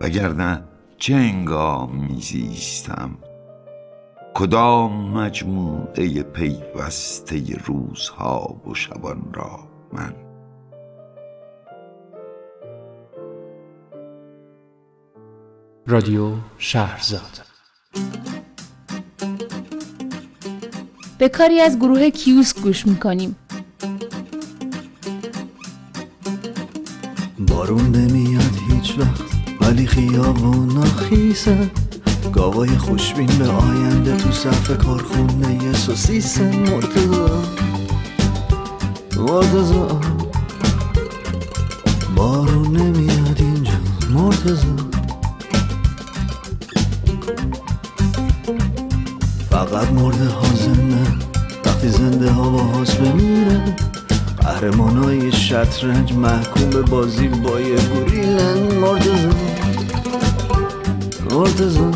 وگرنه 0.00 0.62
چه 0.98 1.14
انگام 1.14 1.96
میزیستم؟ 1.96 3.10
کدام 4.34 5.10
مجموعه 5.10 6.22
پیوسته 6.22 7.56
روزها 7.64 8.60
و 8.66 8.74
شبان 8.74 9.30
را 9.34 9.58
من؟ 9.92 10.27
رادیو 15.90 16.32
شهرزاد. 16.58 17.40
به 21.18 21.28
کاری 21.28 21.60
از 21.60 21.76
گروه 21.76 22.10
کیوس 22.10 22.54
گوش 22.60 22.86
می‌کنیم. 22.86 23.36
بارون 27.38 27.96
نمیاد 27.96 28.54
هیچ 28.70 28.98
وقت 28.98 29.22
ولی 29.60 29.86
خیابون 29.86 30.84
خیسه 30.84 31.70
گاوای 32.32 32.68
خوشبین 32.68 33.38
به 33.38 33.48
آینده 33.48 34.16
تو 34.16 34.32
صف 34.32 34.78
کارخونه 34.78 35.64
یه 35.64 35.72
سوسیس 35.72 36.40
مرتضا 36.40 37.42
مرتضا 39.16 40.00
بارون 42.16 42.76
نمیاد 42.76 43.36
اینجا 43.40 43.72
مرتضا 44.10 44.87
فقط 49.58 49.92
مرده 49.92 50.24
ها 50.24 50.54
زنده. 50.54 51.10
وقتی 51.64 51.88
زنده 51.88 52.30
ها 52.30 52.50
با 52.50 52.58
هاس 52.58 52.94
بمیره 52.94 53.60
قهرمانای 54.40 55.32
شطرنج 55.32 56.12
محکوم 56.12 56.70
به 56.70 56.82
بازی 56.82 57.28
با 57.28 57.60
یه 57.60 57.76
گوریلن. 57.80 58.58
مرتضا 61.30 61.90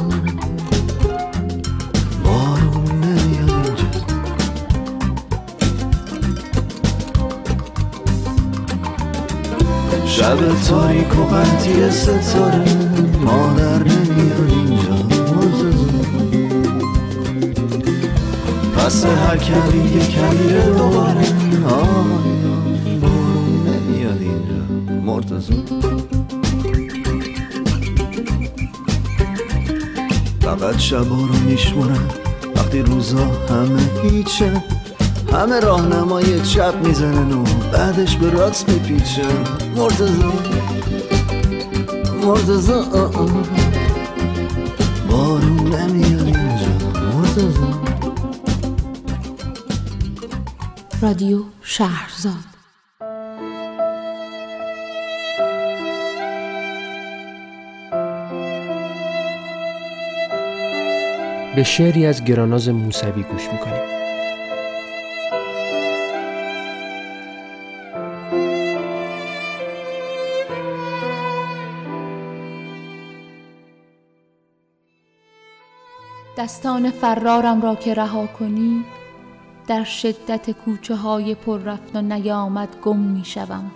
بارون 2.25 2.85
نمیاد 3.01 3.51
اینجا. 3.51 4.07
شب 10.07 10.61
تاریک 10.69 11.19
و 11.19 11.23
قطعی 11.23 11.91
ستاره 11.91 12.65
مادر 13.25 14.02
پس 18.93 19.05
هر 19.07 19.37
کمی 19.37 19.79
یه 19.79 20.07
کمی 20.07 20.73
دوباره. 20.77 21.21
آیا 21.65 22.05
بارون 23.01 23.67
نمیاد 23.67 24.21
اینجا 24.21 25.01
مرتضا 25.05 25.55
فقط 30.41 30.79
شبا 30.79 31.17
رو 31.17 31.35
میشمونم 31.49 32.09
وقتی 32.57 32.83
روزا 32.83 33.25
همه 33.49 34.11
هیچه 34.11 34.63
همه 35.33 35.61
راهنمای 35.61 36.41
چپ 36.41 36.75
می‌زنن 36.85 37.33
و 37.33 37.45
بعدش 37.73 38.17
به 38.17 38.31
راست 38.31 38.69
میپیچن 38.69 39.23
آه 42.95 43.19
آه. 43.19 43.31
بارون 45.11 45.75
نمیاد 45.75 46.27
اینجا. 46.27 46.73
مرتضا 47.15 47.82
رادیو 51.03 51.39
شهرزاد. 51.63 52.35
به 61.57 61.63
شعری 61.63 62.07
از 62.07 62.25
گراناز 62.25 62.69
موسوی 62.69 63.23
گوش 63.23 63.49
می‌کنیم. 63.49 63.83
دستان 76.39 76.91
فرارم 76.91 77.63
را 77.63 77.75
که 77.75 77.95
رها 77.95 78.27
کنی 78.27 78.85
در 79.73 79.85
شدت 79.85 80.51
کوچه 80.51 80.97
های 80.97 81.35
پر 81.35 81.59
رفت 81.59 81.97
و 81.97 82.03
نیامد 82.03 82.77
گم 82.83 82.97
می 82.97 83.25
شوم 83.25 83.71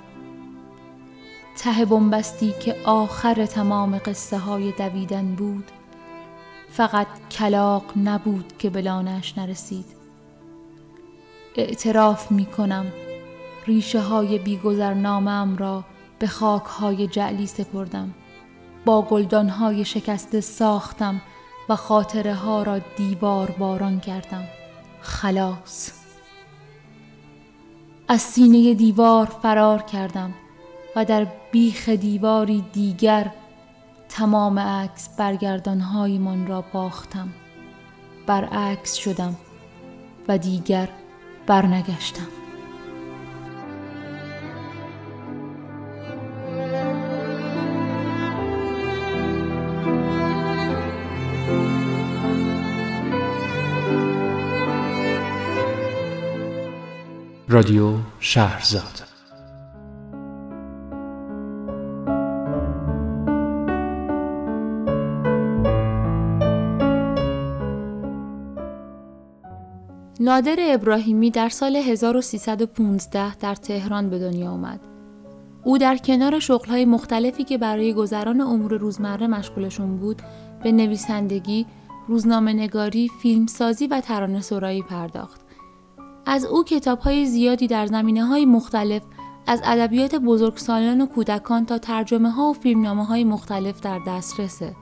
ته 1.58 1.84
بنبستی 1.84 2.54
که 2.60 2.76
آخر 2.84 3.46
تمام 3.46 3.98
قصه 3.98 4.38
های 4.38 4.72
دویدن 4.72 5.34
بود 5.34 5.70
فقط 6.70 7.06
کلاق 7.30 7.84
نبود 8.04 8.52
که 8.58 8.70
بلانش 8.70 9.38
نرسید. 9.38 9.84
اعتراف 11.54 12.32
می 12.32 12.46
کنم 12.46 12.86
ریشه 13.66 14.00
های 14.00 14.38
بیگذرنامم 14.38 15.56
را 15.56 15.84
به 16.18 16.26
خاک 16.26 16.64
های 16.64 17.06
جعلی 17.06 17.46
سپردم 17.46 18.14
با 18.84 19.02
گلدان 19.02 19.48
های 19.48 19.84
شکسته 19.84 20.40
ساختم 20.40 21.20
و 21.68 21.76
خاطره 21.76 22.34
ها 22.34 22.62
را 22.62 22.78
دیوار 22.78 23.50
باران 23.50 24.00
کردم. 24.00 24.44
خلاص. 25.06 25.90
از 28.08 28.20
سینه 28.20 28.74
دیوار 28.74 29.26
فرار 29.26 29.82
کردم 29.82 30.34
و 30.96 31.04
در 31.04 31.26
بیخ 31.52 31.88
دیواری 31.88 32.64
دیگر 32.72 33.30
تمام 34.08 34.58
عکس 34.58 35.16
برگردانهایمان 35.16 36.46
را 36.46 36.64
باختم. 36.72 37.28
برعکس 38.26 38.94
شدم 38.94 39.36
و 40.28 40.38
دیگر 40.38 40.88
برنگشتم. 41.46 42.45
رادیو 57.56 57.94
شهرزاد 58.20 59.02
نادر 70.20 70.56
ابراهیمی 70.58 71.30
در 71.30 71.48
سال 71.48 71.76
1315 71.76 73.34
در 73.34 73.54
تهران 73.54 74.10
به 74.10 74.18
دنیا 74.18 74.50
آمد. 74.50 74.80
او 75.64 75.78
در 75.78 75.96
کنار 75.96 76.38
شغلهای 76.38 76.84
مختلفی 76.84 77.44
که 77.44 77.58
برای 77.58 77.92
گذران 77.92 78.40
امور 78.40 78.76
روزمره 78.76 79.26
مشغولشون 79.26 79.96
بود 79.96 80.22
به 80.62 80.72
نویسندگی، 80.72 81.66
روزنامه 82.08 82.52
نگاری، 82.52 83.10
فیلمسازی 83.22 83.86
و 83.86 84.00
ترانه 84.00 84.40
سرایی 84.40 84.82
پرداخت. 84.82 85.45
از 86.26 86.44
او 86.44 86.64
کتابهای 86.64 87.26
زیادی 87.26 87.66
در 87.66 87.86
زمینه 87.86 88.24
های 88.24 88.46
مختلف 88.46 89.02
از 89.46 89.60
ادبیات 89.64 90.14
بزرگسالان 90.14 91.00
و 91.00 91.06
کودکان 91.06 91.66
تا 91.66 91.78
ترجمه 91.78 92.30
ها 92.30 92.50
و 92.50 92.52
فیلمنامه 92.52 93.04
های 93.04 93.24
مختلف 93.24 93.80
در 93.80 94.00
دسترسه. 94.06 94.76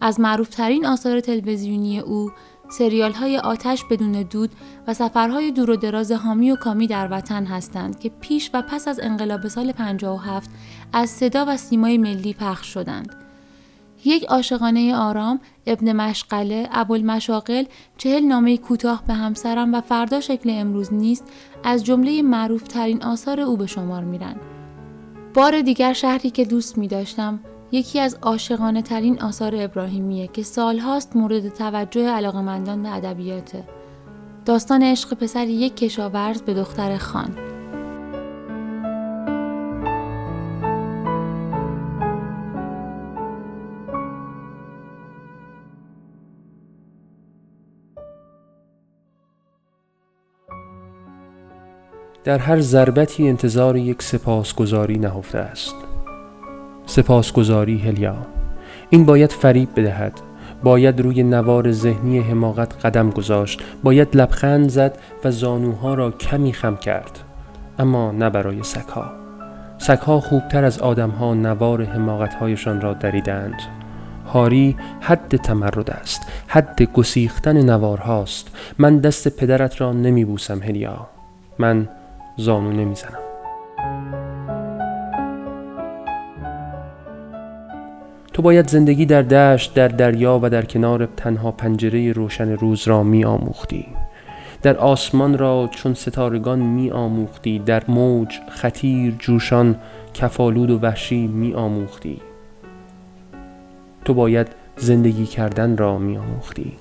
از 0.00 0.20
معروفترین 0.20 0.86
آثار 0.86 1.20
تلویزیونی 1.20 2.00
او 2.00 2.30
سریال 2.70 3.12
های 3.12 3.38
آتش 3.38 3.84
بدون 3.84 4.12
دود 4.12 4.50
و 4.86 4.94
سفرهای 4.94 5.50
دور 5.50 5.70
و 5.70 5.76
دراز 5.76 6.12
حامی 6.12 6.50
و 6.50 6.56
کامی 6.56 6.86
در 6.86 7.08
وطن 7.10 7.44
هستند 7.44 7.98
که 7.98 8.08
پیش 8.20 8.50
و 8.54 8.62
پس 8.62 8.88
از 8.88 9.00
انقلاب 9.02 9.48
سال 9.48 9.72
57 9.72 10.50
از 10.92 11.10
صدا 11.10 11.44
و 11.48 11.56
سیمای 11.56 11.98
ملی 11.98 12.34
پخش 12.34 12.66
شدند. 12.66 13.21
یک 14.04 14.24
عاشقانه 14.24 14.96
آرام، 14.96 15.40
ابن 15.66 15.92
مشغله، 15.92 16.68
ابوالمشاغل، 16.72 17.64
چهل 17.96 18.22
نامه 18.22 18.56
کوتاه 18.56 19.02
به 19.06 19.14
همسرم 19.14 19.74
و 19.74 19.80
فردا 19.80 20.20
شکل 20.20 20.50
امروز 20.52 20.94
نیست 20.94 21.24
از 21.64 21.84
جمله 21.84 22.22
معروف 22.22 22.62
ترین 22.62 23.02
آثار 23.02 23.40
او 23.40 23.56
به 23.56 23.66
شمار 23.66 24.04
میرن. 24.04 24.36
بار 25.34 25.62
دیگر 25.62 25.92
شهری 25.92 26.30
که 26.30 26.44
دوست 26.44 26.78
می 26.78 26.88
داشتم 26.88 27.40
یکی 27.72 28.00
از 28.00 28.18
عاشقانه 28.22 28.82
ترین 28.82 29.22
آثار 29.22 29.56
ابراهیمیه 29.56 30.26
که 30.26 30.42
سالهاست 30.42 31.16
مورد 31.16 31.48
توجه 31.48 32.08
علاقمندان 32.08 32.82
به 32.82 32.96
ادبیاته. 32.96 33.64
داستان 34.44 34.82
عشق 34.82 35.14
پسر 35.14 35.46
یک 35.46 35.76
کشاورز 35.76 36.42
به 36.42 36.54
دختر 36.54 36.96
خان. 36.96 37.51
در 52.24 52.38
هر 52.38 52.60
ضربتی 52.60 53.28
انتظار 53.28 53.76
یک 53.76 54.02
سپاسگزاری 54.02 54.98
نهفته 54.98 55.38
است. 55.38 55.74
سپاسگزاری 56.86 57.78
هلیا 57.78 58.16
این 58.90 59.04
باید 59.04 59.32
فریب 59.32 59.68
بدهد. 59.76 60.20
باید 60.62 61.00
روی 61.00 61.22
نوار 61.22 61.72
ذهنی 61.72 62.20
حماقت 62.20 62.86
قدم 62.86 63.10
گذاشت. 63.10 63.60
باید 63.82 64.16
لبخند 64.16 64.68
زد 64.68 64.98
و 65.24 65.30
زانوها 65.30 65.94
را 65.94 66.10
کمی 66.10 66.52
خم 66.52 66.76
کرد. 66.76 67.18
اما 67.78 68.12
نه 68.12 68.30
برای 68.30 68.62
سگها. 68.62 69.10
سگها 69.78 70.20
خوبتر 70.20 70.64
از 70.64 70.78
آدمها 70.78 71.34
نوار 71.34 71.84
حماقتهایشان 71.84 72.80
را 72.80 72.94
دریدند. 72.94 73.60
هاری 74.32 74.76
حد 75.00 75.36
تمرد 75.36 75.90
است. 75.90 76.22
حد 76.46 76.82
گسیختن 76.82 77.70
نوارهاست. 77.70 78.48
من 78.78 78.98
دست 78.98 79.36
پدرت 79.36 79.80
را 79.80 79.92
نمی 79.92 80.24
بوسم 80.24 80.62
هلیا. 80.62 81.06
من 81.58 81.88
زانو 82.36 82.72
نمی‌زنم. 82.72 83.18
تو 88.32 88.42
باید 88.42 88.68
زندگی 88.68 89.06
در 89.06 89.22
دشت 89.22 89.74
در 89.74 89.88
دریا 89.88 90.40
و 90.42 90.50
در 90.50 90.64
کنار 90.64 91.08
تنها 91.16 91.50
پنجره 91.50 92.12
روشن 92.12 92.48
روز 92.50 92.88
را 92.88 93.02
می 93.02 93.24
آموختی 93.24 93.86
در 94.62 94.76
آسمان 94.76 95.38
را 95.38 95.68
چون 95.72 95.94
ستارگان 95.94 96.58
می 96.58 96.90
آموختی 96.90 97.58
در 97.58 97.82
موج 97.88 98.38
خطیر 98.48 99.14
جوشان 99.18 99.76
کفالود 100.14 100.70
و 100.70 100.78
وحشی 100.78 101.26
می 101.26 101.54
آموختی 101.54 102.20
تو 104.04 104.14
باید 104.14 104.48
زندگی 104.76 105.26
کردن 105.26 105.76
را 105.76 105.98
می 105.98 106.18
آموختی 106.18 106.72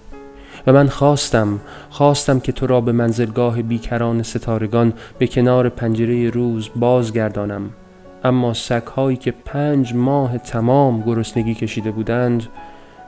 و 0.67 0.73
من 0.73 0.87
خواستم 0.87 1.59
خواستم 1.89 2.39
که 2.39 2.51
تو 2.51 2.67
را 2.67 2.81
به 2.81 2.91
منزلگاه 2.91 3.61
بیکران 3.61 4.23
ستارگان 4.23 4.93
به 5.17 5.27
کنار 5.27 5.69
پنجره 5.69 6.29
روز 6.29 6.69
بازگردانم. 6.75 7.69
اما 8.23 8.53
سگهایی 8.53 9.17
که 9.17 9.31
پنج 9.31 9.93
ماه 9.93 10.37
تمام 10.37 11.01
گرسنگی 11.01 11.53
کشیده 11.53 11.91
بودند 11.91 12.47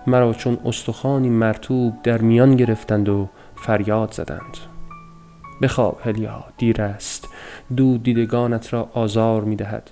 مرا 0.07 0.33
چون 0.33 0.57
استخوانی 0.65 1.29
مرتوب 1.29 1.93
در 2.03 2.17
میان 2.17 2.55
گرفتند 2.55 3.09
و 3.09 3.29
فریاد 3.55 4.11
زدند. 4.11 4.57
بخواب 5.61 6.01
هلیا 6.05 6.43
دیر 6.57 6.81
است. 6.81 7.27
دود 7.75 8.03
دیدگانت 8.03 8.73
را 8.73 8.89
آزار 8.93 9.41
می 9.41 9.55
دهد 9.55 9.91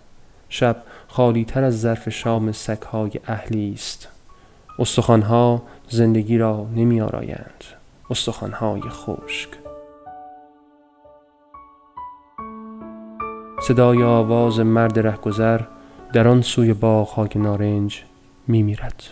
شب 0.50 0.76
خالی 1.08 1.46
تر 1.46 1.64
از 1.64 1.82
ظرف 1.82 2.10
شام 2.10 2.52
سگهای 2.52 3.12
اهلی 3.28 3.74
است. 3.74 4.08
استخوانها 4.80 5.62
زندگی 5.94 6.38
را 6.38 6.68
نمی 6.76 7.02
آرایند 7.02 7.64
استخوانهای 8.10 8.82
خشک 8.82 9.50
صدای 13.62 14.04
آواز 14.04 14.60
مرد 14.60 15.00
رهگذر 15.00 15.62
در 16.14 16.28
آن 16.28 16.42
سوی 16.42 16.74
باغهای 16.74 17.30
نارنج 17.36 18.04
می 18.48 18.64
میرد. 18.64 19.04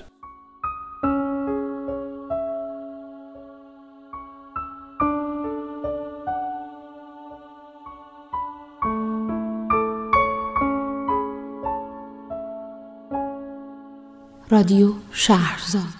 رادیو 14.49 14.91
شهرزاد 15.11 15.98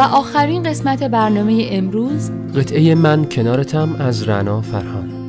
و 0.00 0.02
آخرین 0.02 0.62
قسمت 0.62 1.02
برنامه 1.02 1.68
امروز 1.70 2.30
قطعه 2.56 2.94
من 2.94 3.24
کنارتم 3.24 3.96
از 3.98 4.28
رنا 4.28 4.60
فرهان. 4.60 5.19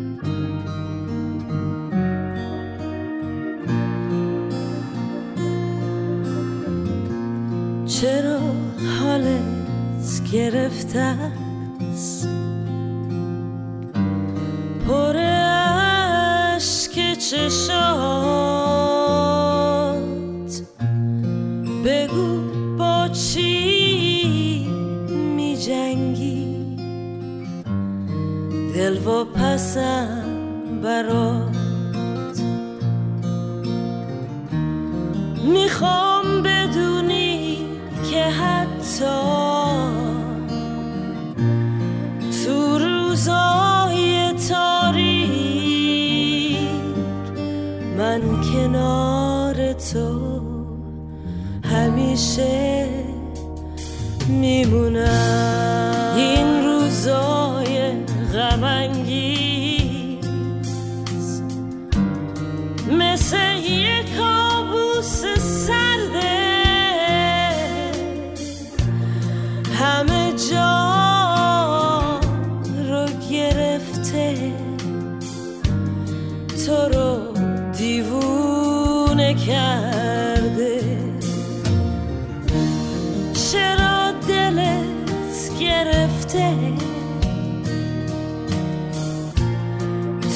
می‌خوام 35.44 36.44
بدونی 36.44 37.58
که 38.12 38.24
حتی 38.24 39.06
تو 42.46 42.78
روزای 42.78 44.34
تاریک 44.50 45.32
من 47.98 48.22
کنار 48.54 49.74
تو 49.74 50.42
همیشه 51.64 52.88
میمونم. 54.30 55.51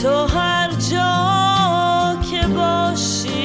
تو 0.06 0.28
هر 0.28 0.70
جا 0.72 2.18
که 2.32 2.48
باشی 2.48 3.36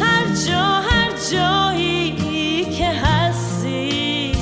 هر 0.00 0.26
جا 0.46 0.62
هر 0.62 1.10
جایی 1.32 2.66
که 2.78 2.88
هستی 2.88 4.32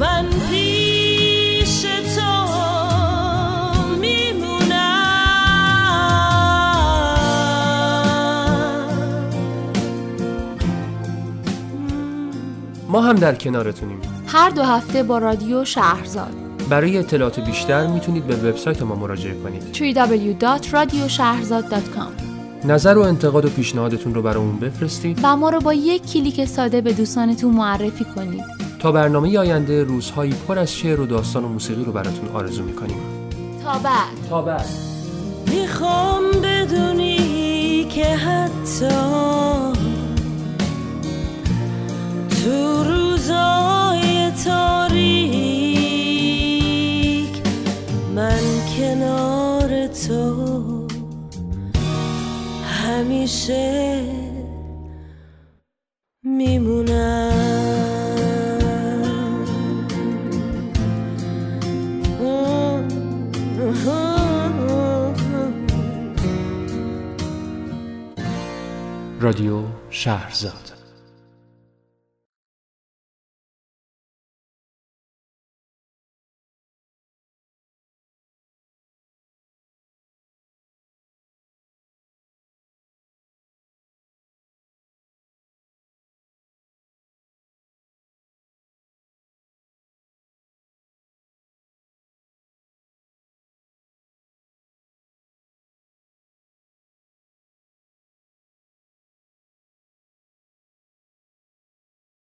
من 0.00 0.26
پیش 0.50 1.80
تو 2.16 2.46
میمونم. 4.00 5.26
ما 12.88 13.00
هم 13.00 13.14
در 13.14 13.34
کنارتونیم. 13.34 14.00
هر 14.26 14.50
دو 14.50 14.62
هفته 14.62 15.02
با 15.02 15.18
رادیو 15.18 15.64
شهرزاد. 15.64 16.45
برای 16.68 16.98
اطلاعات 16.98 17.40
بیشتر 17.40 17.86
می‌تونید 17.86 18.26
به 18.26 18.36
وبسایت 18.36 18.82
ما 18.82 18.94
مراجعه 18.94 19.34
کنید. 19.34 19.62
www.radioshaherzad.com 19.72 22.22
نظر 22.64 22.98
و 22.98 23.00
انتقاد 23.00 23.44
و 23.44 23.48
پیشنهادتون 23.48 24.14
رو 24.14 24.22
برامون 24.22 24.56
بفرستید. 24.56 25.20
و 25.22 25.36
ما 25.36 25.50
رو 25.50 25.60
با 25.60 25.74
یک 25.74 26.12
کلیک 26.12 26.44
ساده 26.44 26.80
به 26.80 26.92
دوستانتون 26.92 27.54
معرفی 27.54 28.04
کنید. 28.04 28.44
تا 28.78 28.92
برنامه 28.92 29.38
آینده 29.38 29.84
روزهایی 29.84 30.34
پر 30.48 30.58
از 30.58 30.72
شعر 30.72 31.00
و 31.00 31.06
داستان 31.06 31.44
و 31.44 31.48
موسیقی 31.48 31.84
رو 31.84 31.92
براتون 31.92 32.28
آرزو 32.34 32.62
می‌کنیم. 32.62 32.96
تا 33.64 33.72
بعد. 33.72 34.28
تا 34.30 34.42
بعد. 34.42 34.66
می‌خوام 35.50 36.22
بدونی 36.42 37.84
که 37.84 38.04
حتی 38.04 38.88
تو 42.44 42.84
روزای 42.84 44.30
تاریک 44.44 44.75
همیشه 53.26 54.04
میمونم. 56.22 57.32
رادیو 69.20 69.62
شهرزاد 69.90 70.65